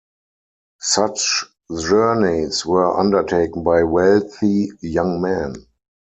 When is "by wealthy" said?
3.61-4.69